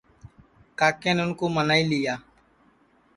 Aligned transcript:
کاکین 0.79 1.17
اُن 1.23 1.29
کُو 1.37 1.45
منائی 1.55 1.83
لی 1.89 1.99